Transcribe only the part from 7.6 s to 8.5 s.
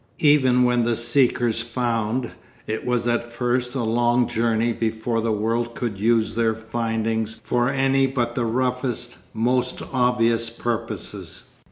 any but the